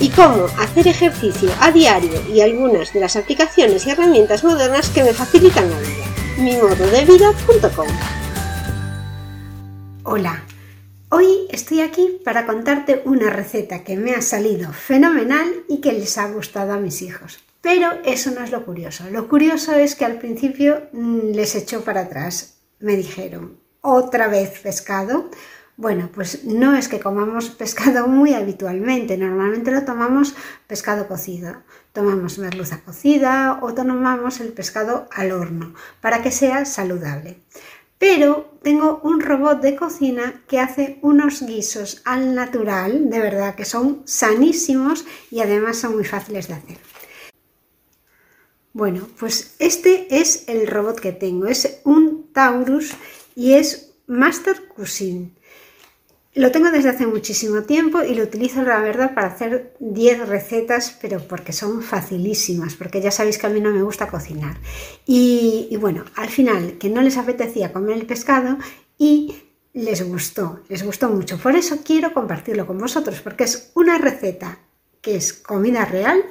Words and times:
y 0.00 0.10
cómo 0.10 0.46
hacer 0.58 0.86
ejercicio 0.86 1.50
a 1.60 1.70
diario 1.72 2.22
y 2.32 2.40
algunas 2.40 2.92
de 2.92 3.00
las 3.00 3.16
aplicaciones 3.16 3.86
y 3.86 3.90
herramientas 3.90 4.44
modernas 4.44 4.90
que 4.90 5.02
me 5.02 5.12
facilitan 5.12 5.70
la 5.70 5.78
vida. 5.78 6.04
mimododevida.com 6.38 7.88
Hola, 10.04 10.42
hoy 11.10 11.48
estoy 11.50 11.80
aquí 11.80 12.20
para 12.24 12.46
contarte 12.46 13.02
una 13.04 13.30
receta 13.30 13.82
que 13.84 13.96
me 13.96 14.14
ha 14.14 14.22
salido 14.22 14.72
fenomenal 14.72 15.64
y 15.68 15.80
que 15.80 15.92
les 15.92 16.16
ha 16.18 16.28
gustado 16.28 16.72
a 16.72 16.78
mis 16.78 17.02
hijos. 17.02 17.40
Pero 17.60 17.90
eso 18.04 18.30
no 18.30 18.42
es 18.42 18.52
lo 18.52 18.64
curioso. 18.64 19.04
Lo 19.10 19.28
curioso 19.28 19.74
es 19.74 19.96
que 19.96 20.04
al 20.04 20.18
principio 20.18 20.88
mm, 20.92 21.32
les 21.32 21.54
echó 21.56 21.82
para 21.82 22.02
atrás. 22.02 22.54
Me 22.78 22.96
dijeron, 22.96 23.58
otra 23.80 24.28
vez 24.28 24.60
pescado, 24.60 25.28
bueno, 25.78 26.10
pues 26.12 26.44
no 26.44 26.74
es 26.74 26.88
que 26.88 26.98
comamos 26.98 27.50
pescado 27.50 28.08
muy 28.08 28.34
habitualmente, 28.34 29.16
normalmente 29.16 29.70
lo 29.70 29.84
tomamos 29.84 30.34
pescado 30.66 31.06
cocido. 31.06 31.62
Tomamos 31.92 32.38
merluza 32.38 32.80
cocida 32.84 33.60
o 33.62 33.72
tomamos 33.74 34.40
el 34.40 34.52
pescado 34.52 35.08
al 35.12 35.30
horno 35.32 35.74
para 36.00 36.20
que 36.20 36.32
sea 36.32 36.64
saludable. 36.64 37.40
Pero 37.96 38.58
tengo 38.62 39.00
un 39.04 39.20
robot 39.20 39.60
de 39.60 39.76
cocina 39.76 40.42
que 40.48 40.58
hace 40.58 40.98
unos 41.00 41.42
guisos 41.46 42.02
al 42.04 42.34
natural, 42.34 43.08
de 43.08 43.20
verdad 43.20 43.54
que 43.54 43.64
son 43.64 44.02
sanísimos 44.04 45.06
y 45.30 45.40
además 45.40 45.78
son 45.78 45.94
muy 45.94 46.04
fáciles 46.04 46.48
de 46.48 46.54
hacer. 46.54 46.78
Bueno, 48.72 49.08
pues 49.18 49.54
este 49.60 50.20
es 50.20 50.48
el 50.48 50.66
robot 50.66 50.98
que 50.98 51.12
tengo, 51.12 51.46
es 51.46 51.80
un 51.84 52.32
Taurus 52.32 52.94
y 53.36 53.54
es 53.54 53.94
Master 54.08 54.66
Cuisine. 54.66 55.38
Lo 56.38 56.52
tengo 56.52 56.70
desde 56.70 56.90
hace 56.90 57.04
muchísimo 57.04 57.62
tiempo 57.62 58.04
y 58.04 58.14
lo 58.14 58.22
utilizo, 58.22 58.62
la 58.62 58.78
verdad, 58.78 59.12
para 59.12 59.26
hacer 59.26 59.74
10 59.80 60.28
recetas, 60.28 60.96
pero 61.00 61.18
porque 61.18 61.52
son 61.52 61.82
facilísimas, 61.82 62.76
porque 62.76 63.00
ya 63.00 63.10
sabéis 63.10 63.38
que 63.38 63.48
a 63.48 63.50
mí 63.50 63.60
no 63.60 63.72
me 63.72 63.82
gusta 63.82 64.06
cocinar. 64.06 64.56
Y, 65.04 65.76
bueno, 65.80 66.04
al 66.14 66.28
final, 66.28 66.78
que 66.78 66.90
no 66.90 67.02
les 67.02 67.16
apetecía 67.16 67.72
comer 67.72 67.96
el 67.96 68.06
pescado 68.06 68.56
y 68.96 69.34
les 69.72 70.08
gustó, 70.08 70.60
les 70.68 70.84
gustó 70.84 71.08
mucho. 71.08 71.38
Por 71.38 71.56
eso 71.56 71.78
quiero 71.84 72.14
compartirlo 72.14 72.68
con 72.68 72.78
vosotros, 72.78 73.20
porque 73.20 73.42
es 73.42 73.72
una 73.74 73.98
receta 73.98 74.60
que 75.00 75.16
es 75.16 75.32
comida 75.32 75.86
real, 75.86 76.22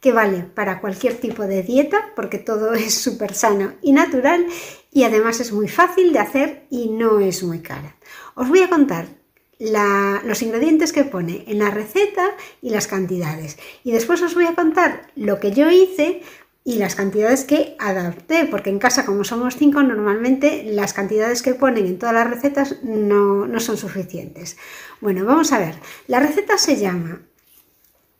que 0.00 0.12
vale 0.12 0.42
para 0.42 0.80
cualquier 0.80 1.16
tipo 1.16 1.42
de 1.46 1.62
dieta, 1.62 2.12
porque 2.16 2.38
todo 2.38 2.72
es 2.86 2.94
súper 2.94 3.34
sano 3.34 3.74
y 3.82 3.92
natural, 3.92 4.46
y 4.90 5.04
además 5.04 5.38
es 5.40 5.52
muy 5.52 5.68
fácil 5.68 6.14
de 6.14 6.18
hacer 6.20 6.66
y 6.70 6.88
no 6.88 7.20
es 7.20 7.42
muy 7.42 7.58
cara. 7.58 7.96
Os 8.34 8.48
voy 8.48 8.62
a 8.62 8.70
contar 8.70 9.19
los 9.60 10.42
ingredientes 10.42 10.92
que 10.92 11.04
pone 11.04 11.44
en 11.46 11.58
la 11.58 11.70
receta 11.70 12.30
y 12.62 12.70
las 12.70 12.86
cantidades. 12.86 13.58
Y 13.84 13.92
después 13.92 14.22
os 14.22 14.34
voy 14.34 14.46
a 14.46 14.54
contar 14.54 15.08
lo 15.14 15.38
que 15.38 15.52
yo 15.52 15.70
hice 15.70 16.22
y 16.64 16.76
las 16.76 16.94
cantidades 16.94 17.44
que 17.44 17.76
adapté, 17.78 18.46
porque 18.50 18.70
en 18.70 18.78
casa 18.78 19.04
como 19.04 19.24
somos 19.24 19.56
cinco, 19.56 19.82
normalmente 19.82 20.64
las 20.64 20.92
cantidades 20.94 21.42
que 21.42 21.54
ponen 21.54 21.86
en 21.86 21.98
todas 21.98 22.14
las 22.14 22.28
recetas 22.28 22.82
no, 22.82 23.46
no 23.46 23.60
son 23.60 23.76
suficientes. 23.76 24.56
Bueno, 25.00 25.24
vamos 25.24 25.52
a 25.52 25.58
ver. 25.58 25.74
La 26.06 26.20
receta 26.20 26.56
se 26.58 26.78
llama 26.78 27.20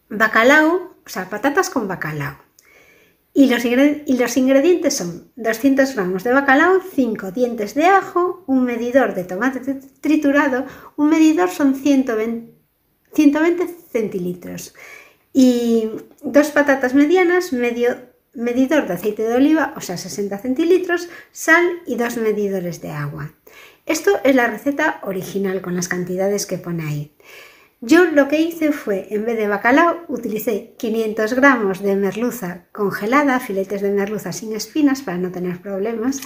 bacalao, 0.09 0.95
o 1.05 1.09
sea, 1.09 1.31
patatas 1.31 1.71
con 1.71 1.89
bacalao. 1.89 2.50
Y 3.41 3.47
los, 3.47 4.37
ingredientes 4.37 4.99
son 4.99 5.33
200 5.37 5.95
gramos 5.95 6.25
de 6.25 6.33
bacalao, 6.35 6.83
5 6.95 7.33
dientes 7.33 7.75
de 7.75 7.87
ajo, 7.87 8.45
un 8.47 8.65
medidor 8.65 9.15
de 9.15 9.25
tomate 9.25 9.61
triturado, 10.03 10.67
un 10.97 11.09
medidor 11.09 11.49
son 11.49 11.75
120, 11.75 12.53
120 13.15 13.67
centilitros 13.91 14.75
y 15.33 15.89
dos 16.23 16.51
patatas 16.51 16.93
medianas, 16.93 17.55
medio 17.55 17.97
medidor 18.35 18.87
de 18.87 18.93
aceite 18.93 19.23
de 19.23 19.33
oliva, 19.33 19.73
o 19.75 19.81
sea 19.81 19.97
60 19.97 20.37
centilitros, 20.37 21.09
sal 21.33 21.65
y 21.87 21.97
dos 21.97 22.19
medidores 22.19 22.83
de 22.83 22.91
agua. 22.91 23.33
Esto 23.87 24.21
es 24.23 24.35
la 24.35 24.49
receta 24.49 25.01
original 25.03 25.63
con 25.63 25.77
las 25.77 25.89
cantidades 25.89 26.45
que 26.45 26.59
pone 26.59 26.87
ahí. 26.87 27.17
Yo 27.83 28.05
lo 28.05 28.29
que 28.29 28.43
hice 28.43 28.73
fue, 28.73 29.07
en 29.09 29.25
vez 29.25 29.39
de 29.39 29.49
bacalao, 29.49 30.05
utilicé 30.09 30.75
500 30.77 31.33
gramos 31.33 31.81
de 31.81 31.97
merluza 31.97 32.67
congelada, 32.73 33.41
filetes 33.41 33.81
de 33.81 33.91
merluza 33.91 34.33
sin 34.33 34.55
espinas 34.55 35.01
para 35.01 35.17
no 35.17 35.33
tener 35.33 35.63
problemas. 35.63 36.21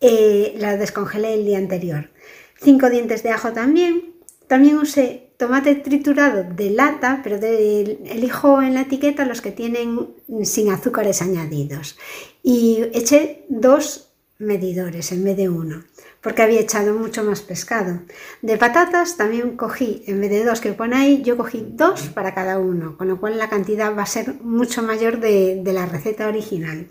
Eh, 0.00 0.54
la 0.58 0.76
descongelé 0.76 1.34
el 1.34 1.44
día 1.44 1.58
anterior. 1.58 2.10
5 2.60 2.90
dientes 2.90 3.22
de 3.22 3.30
ajo 3.30 3.52
también. 3.52 4.14
También 4.48 4.78
usé 4.78 5.30
tomate 5.36 5.76
triturado 5.76 6.42
de 6.42 6.70
lata, 6.70 7.20
pero 7.22 7.36
elijo 7.36 8.60
en 8.60 8.74
la 8.74 8.82
etiqueta 8.82 9.24
los 9.26 9.40
que 9.40 9.52
tienen 9.52 10.10
sin 10.42 10.72
azúcares 10.72 11.22
añadidos. 11.22 11.96
Y 12.42 12.82
eché 12.92 13.46
dos 13.48 14.10
medidores 14.38 15.12
en 15.12 15.22
vez 15.22 15.36
de 15.36 15.48
uno 15.48 15.84
porque 16.24 16.40
había 16.40 16.60
echado 16.60 16.94
mucho 16.94 17.22
más 17.22 17.42
pescado. 17.42 18.00
De 18.40 18.56
patatas 18.56 19.18
también 19.18 19.58
cogí, 19.58 20.02
en 20.06 20.22
vez 20.22 20.30
de 20.30 20.42
dos 20.42 20.62
que 20.62 20.72
pone 20.72 20.96
ahí, 20.96 21.22
yo 21.22 21.36
cogí 21.36 21.66
dos 21.68 22.08
para 22.14 22.34
cada 22.34 22.58
uno, 22.58 22.96
con 22.96 23.08
lo 23.08 23.20
cual 23.20 23.36
la 23.36 23.50
cantidad 23.50 23.94
va 23.94 24.04
a 24.04 24.06
ser 24.06 24.40
mucho 24.40 24.82
mayor 24.82 25.20
de, 25.20 25.62
la 25.66 25.84
receta 25.84 26.26
original. 26.26 26.88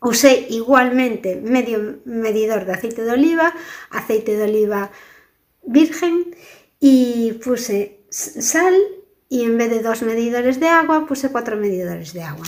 Usé 0.00 0.46
igualmente 0.48 1.42
medio 1.42 1.98
medidor 2.04 2.66
de 2.66 2.74
aceite 2.74 3.02
de 3.02 3.10
oliva, 3.10 3.52
aceite 3.90 4.36
de 4.36 4.44
oliva 4.44 4.92
virgen 5.64 6.36
y 6.78 7.32
puse 7.44 7.98
sal 8.10 8.76
y 9.28 9.42
en 9.42 9.58
vez 9.58 9.70
de 9.70 9.82
dos 9.82 10.02
medidores 10.02 10.60
de 10.60 10.68
agua 10.68 11.06
puse 11.08 11.32
cuatro 11.32 11.56
medidores 11.56 12.12
de 12.12 12.22
agua. 12.22 12.46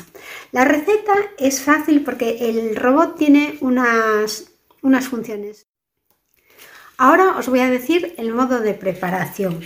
La 0.52 0.64
receta 0.64 1.14
es 1.38 1.60
fácil 1.60 2.04
porque 2.04 2.50
el 2.50 2.76
robot 2.76 3.16
tiene 3.16 3.58
unas, 3.60 4.52
unas 4.82 5.08
funciones. 5.08 5.67
Ahora 7.00 7.38
os 7.38 7.48
voy 7.48 7.60
a 7.60 7.70
decir 7.70 8.12
el 8.18 8.32
modo 8.34 8.58
de 8.58 8.74
preparación. 8.74 9.60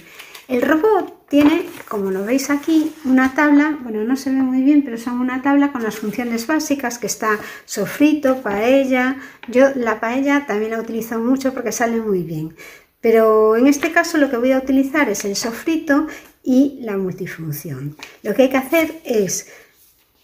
El 0.48 0.60
robot 0.60 1.28
tiene, 1.30 1.64
como 1.88 2.10
lo 2.10 2.26
veis 2.26 2.50
aquí, 2.50 2.92
una 3.06 3.34
tabla, 3.34 3.78
bueno, 3.82 4.04
no 4.04 4.16
se 4.16 4.28
ve 4.28 4.36
muy 4.36 4.60
bien, 4.60 4.82
pero 4.84 4.98
son 4.98 5.18
una 5.18 5.40
tabla 5.40 5.72
con 5.72 5.82
las 5.82 5.96
funciones 5.96 6.46
básicas 6.46 6.98
que 6.98 7.06
está 7.06 7.38
sofrito, 7.64 8.42
paella. 8.42 9.16
Yo 9.48 9.70
la 9.76 9.98
paella 9.98 10.44
también 10.46 10.72
la 10.72 10.80
utilizo 10.80 11.18
mucho 11.20 11.54
porque 11.54 11.72
sale 11.72 12.02
muy 12.02 12.22
bien. 12.22 12.54
Pero 13.00 13.56
en 13.56 13.66
este 13.66 13.92
caso 13.92 14.18
lo 14.18 14.28
que 14.28 14.36
voy 14.36 14.52
a 14.52 14.58
utilizar 14.58 15.08
es 15.08 15.24
el 15.24 15.34
sofrito 15.34 16.08
y 16.44 16.80
la 16.82 16.98
multifunción. 16.98 17.96
Lo 18.22 18.34
que 18.34 18.42
hay 18.42 18.50
que 18.50 18.58
hacer 18.58 19.00
es, 19.06 19.48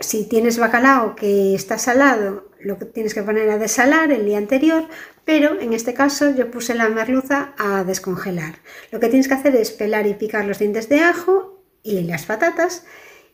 si 0.00 0.28
tienes 0.28 0.58
bacalao 0.58 1.16
que 1.16 1.54
está 1.54 1.78
salado, 1.78 2.48
lo 2.60 2.78
que 2.78 2.86
tienes 2.86 3.14
que 3.14 3.22
poner 3.22 3.50
a 3.50 3.58
desalar 3.58 4.12
el 4.12 4.24
día 4.24 4.38
anterior, 4.38 4.88
pero 5.24 5.60
en 5.60 5.72
este 5.72 5.94
caso 5.94 6.30
yo 6.30 6.50
puse 6.50 6.74
la 6.74 6.88
merluza 6.88 7.54
a 7.58 7.84
descongelar. 7.84 8.60
Lo 8.90 9.00
que 9.00 9.08
tienes 9.08 9.28
que 9.28 9.34
hacer 9.34 9.54
es 9.56 9.70
pelar 9.70 10.06
y 10.06 10.14
picar 10.14 10.44
los 10.44 10.58
dientes 10.58 10.88
de 10.88 11.00
ajo 11.00 11.62
y 11.82 12.02
las 12.02 12.26
patatas 12.26 12.84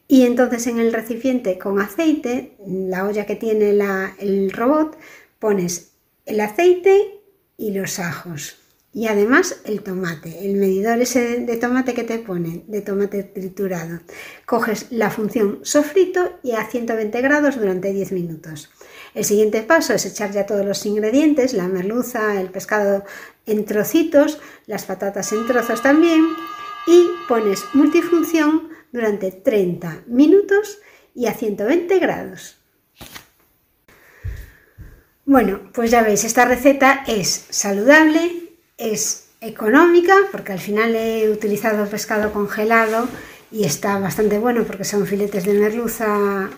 y 0.07 0.27
entonces 0.27 0.67
en 0.67 0.79
el 0.79 0.93
recipiente 0.93 1.59
con 1.59 1.81
aceite, 1.81 2.57
la 2.67 3.07
olla 3.07 3.27
que 3.27 3.37
tiene 3.37 3.71
el 4.19 4.53
robot, 4.53 4.99
pones 5.39 5.93
el 6.27 6.41
aceite 6.41 7.21
y 7.57 7.73
los 7.73 7.99
ajos. 7.99 8.64
Y 8.95 9.09
además 9.09 9.61
el 9.65 9.83
tomate, 9.83 10.47
el 10.47 10.55
medidor 10.55 11.01
ese 11.01 11.41
de 11.41 11.57
tomate 11.57 11.95
que 11.95 12.05
te 12.05 12.21
pone, 12.21 12.63
de 12.69 12.81
tomate 12.81 13.25
triturado. 13.25 13.99
Coges 14.47 14.87
la 14.91 15.11
función 15.11 15.59
sofrito 15.63 16.39
y 16.45 16.53
a 16.53 16.65
120 16.65 17.21
grados 17.21 17.59
durante 17.59 17.93
10 17.93 18.13
minutos. 18.13 18.71
El 19.13 19.25
siguiente 19.25 19.63
paso 19.63 19.95
es 19.95 20.07
echar 20.07 20.31
ya 20.31 20.47
todos 20.47 20.65
los 20.65 20.87
ingredientes, 20.87 21.55
la 21.55 21.67
merluza, 21.67 22.41
el 22.41 22.51
pescado 22.51 23.05
en 23.47 23.65
trocitos, 23.65 24.39
las 24.67 24.85
patatas 24.85 25.33
en 25.33 25.45
trozos 25.49 25.83
también 25.83 26.25
y 26.87 27.09
pones 27.29 27.65
multifunción 27.73 28.69
durante 28.93 29.33
30 29.33 30.05
minutos 30.07 30.79
y 31.17 31.27
a 31.27 31.35
120 31.35 31.99
grados. 31.99 32.59
Bueno, 35.27 35.71
pues 35.73 35.91
ya 35.91 36.03
veis, 36.03 36.23
esta 36.23 36.45
receta 36.45 37.03
es 37.09 37.47
saludable, 37.49 38.44
es 38.79 39.29
económica, 39.41 40.15
porque 40.33 40.53
al 40.53 40.61
final 40.61 40.97
he 40.97 41.31
utilizado 41.31 41.87
pescado 41.89 42.33
congelado 42.33 43.09
y 43.51 43.65
está 43.65 43.99
bastante 43.99 44.39
bueno 44.39 44.65
porque 44.65 44.85
son 44.85 45.07
filetes 45.07 45.45
de 45.45 45.53
merluza 45.53 46.51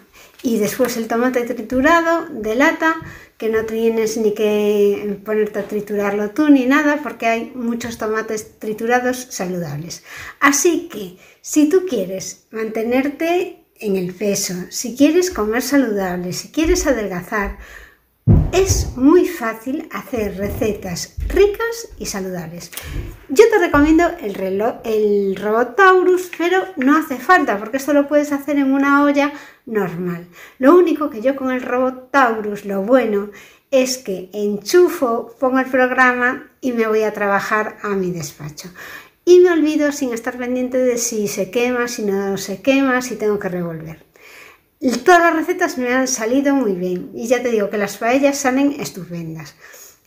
y 0.43 0.59
después 0.59 0.97
el 0.97 1.09
tomate 1.09 1.43
triturado 1.43 2.27
de 2.31 2.55
lata 2.55 2.97
que 3.37 3.49
no 3.51 3.65
tienes 3.65 4.17
ni 4.17 4.33
que 4.33 5.19
ponerte 5.25 5.59
a 5.59 5.69
triturarlo 5.69 6.31
tú 6.31 6.49
ni 6.49 6.65
nada 6.65 7.01
porque 7.03 7.27
hay 7.27 7.53
muchos 7.55 7.99
tomates 7.99 8.59
triturados 8.59 9.27
saludables. 9.31 10.05
Así 10.41 10.89
que 10.89 11.19
si 11.43 11.69
tú 11.69 11.85
quieres 11.87 12.47
mantenerte 12.51 13.65
en 13.79 13.97
el 13.97 14.15
peso, 14.15 14.55
si 14.71 14.97
quieres 14.97 15.31
comer 15.31 15.63
saludable, 15.63 16.33
si 16.33 16.49
quieres 16.49 16.87
adelgazar, 16.87 17.59
es 18.57 18.97
muy 18.97 19.27
fácil 19.29 19.87
hacer 19.93 20.39
recetas 20.39 21.15
ricas 21.29 21.89
y 21.99 22.07
saludables. 22.07 22.71
Yo 23.29 23.45
te 23.51 23.59
recomiendo 23.59 24.05
el, 24.23 24.33
reloj, 24.33 24.77
el 24.83 25.37
robot 25.37 25.77
Taurus, 25.77 26.31
pero 26.39 26.63
no 26.77 26.97
hace 26.97 27.19
falta 27.19 27.59
porque 27.59 27.77
esto 27.77 27.93
lo 27.93 28.09
puedes 28.09 28.33
hacer 28.33 28.57
en 28.57 28.73
una 28.73 29.05
olla 29.05 29.33
normal. 29.67 30.27
Lo 30.59 30.75
único 30.75 31.11
que 31.11 31.21
yo 31.21 31.37
con 31.37 31.51
el 31.51 31.61
robot 31.61 32.11
Taurus, 32.11 32.65
lo 32.65 32.81
bueno 32.83 33.31
es 33.71 33.99
que 33.99 34.31
enchufo, 34.33 35.37
pongo 35.39 35.59
el 35.59 35.67
programa 35.67 36.51
y 36.63 36.73
me 36.73 36.87
voy 36.87 37.03
a 37.03 37.13
trabajar 37.13 37.77
a 37.83 37.91
mi 37.91 38.11
despacho. 38.11 38.71
Y 39.27 39.41
me 39.41 39.51
olvido 39.51 39.93
sin 39.93 40.15
estar 40.15 40.39
pendiente 40.39 40.79
de 40.79 40.97
si 40.97 41.29
se 41.29 41.51
quema, 41.51 41.89
si 41.89 42.07
no 42.07 42.39
se 42.39 42.63
quema, 42.63 43.03
si 43.03 43.17
tengo 43.17 43.39
que 43.39 43.51
revolver. 43.51 44.06
Todas 44.81 45.21
las 45.21 45.37
recetas 45.37 45.79
me 45.79 45.95
han 45.95 46.09
salido 46.09 46.55
muy 46.55 46.73
bien 46.73 47.11
y 47.15 47.29
ya 47.29 47.43
te 47.43 47.51
digo 47.51 47.71
que 47.71 47.79
las 47.79 47.97
paellas 47.97 48.39
salen 48.39 48.73
estupendas. 48.79 49.55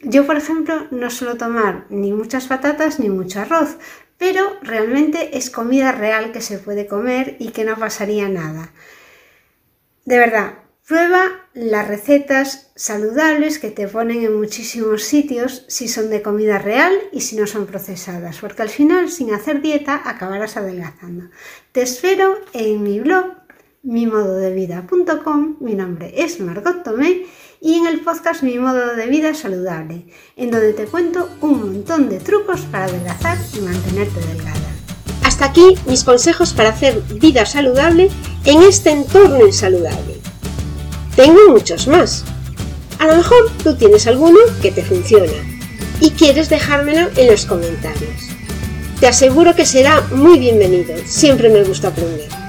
Yo, 0.01 0.25
por 0.25 0.37
ejemplo, 0.37 0.87
no 0.91 1.09
suelo 1.09 1.37
tomar 1.37 1.85
ni 1.89 2.13
muchas 2.13 2.47
patatas 2.47 2.99
ni 2.99 3.09
mucho 3.09 3.41
arroz, 3.41 3.77
pero 4.17 4.57
realmente 4.61 5.37
es 5.37 5.49
comida 5.49 5.91
real 5.91 6.31
que 6.31 6.41
se 6.41 6.59
puede 6.59 6.85
comer 6.85 7.35
y 7.39 7.49
que 7.49 7.63
no 7.63 7.77
pasaría 7.77 8.29
nada. 8.29 8.71
De 10.05 10.19
verdad, 10.19 10.53
prueba 10.87 11.47
las 11.53 11.87
recetas 11.87 12.71
saludables 12.75 13.59
que 13.59 13.71
te 13.71 13.87
ponen 13.87 14.23
en 14.23 14.37
muchísimos 14.37 15.03
sitios 15.03 15.65
si 15.67 15.87
son 15.87 16.09
de 16.09 16.21
comida 16.21 16.59
real 16.59 16.93
y 17.11 17.21
si 17.21 17.35
no 17.35 17.47
son 17.47 17.65
procesadas, 17.65 18.37
porque 18.39 18.61
al 18.61 18.69
final 18.69 19.09
sin 19.09 19.33
hacer 19.33 19.61
dieta 19.61 20.01
acabarás 20.05 20.57
adelgazando. 20.57 21.29
Te 21.71 21.81
espero 21.81 22.39
en 22.53 22.83
mi 22.83 22.99
blog 22.99 23.39
mimododevida.com. 23.83 25.55
Mi 25.59 25.75
nombre 25.75 26.13
es 26.17 26.39
Margot 26.39 26.83
Tomé 26.83 27.25
y 27.61 27.75
en 27.75 27.87
el 27.87 28.01
podcast 28.01 28.43
Mi 28.43 28.57
modo 28.57 28.95
de 28.95 29.07
vida 29.07 29.33
saludable, 29.33 30.05
en 30.35 30.51
donde 30.51 30.73
te 30.73 30.85
cuento 30.85 31.29
un 31.41 31.59
montón 31.59 32.09
de 32.09 32.19
trucos 32.19 32.61
para 32.61 32.85
adelgazar 32.85 33.37
y 33.55 33.61
mantenerte 33.61 34.19
delgada. 34.27 34.59
Hasta 35.23 35.45
aquí 35.45 35.75
mis 35.87 36.03
consejos 36.03 36.53
para 36.53 36.69
hacer 36.69 37.01
vida 37.19 37.45
saludable 37.45 38.09
en 38.45 38.63
este 38.63 38.91
entorno 38.91 39.45
insaludable. 39.45 40.17
Tengo 41.15 41.49
muchos 41.49 41.87
más. 41.87 42.23
A 42.99 43.07
lo 43.07 43.15
mejor 43.15 43.51
tú 43.63 43.75
tienes 43.75 44.07
alguno 44.07 44.39
que 44.61 44.71
te 44.71 44.83
funciona 44.83 45.31
y 46.01 46.11
quieres 46.11 46.49
dejármelo 46.49 47.09
en 47.15 47.27
los 47.27 47.45
comentarios. 47.45 48.29
Te 48.99 49.07
aseguro 49.07 49.55
que 49.55 49.65
será 49.65 50.01
muy 50.11 50.39
bienvenido, 50.39 50.95
siempre 51.05 51.49
me 51.49 51.63
gusta 51.63 51.89
aprender. 51.89 52.48